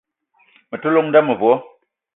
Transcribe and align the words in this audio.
Me 0.69 0.81
te 0.85 0.95
llong 0.95 1.09
n'da 1.11 1.25
mevo. 1.27 1.53